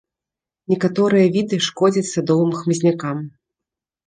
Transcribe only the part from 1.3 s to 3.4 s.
віды шкодзяць садовым хмызнякам.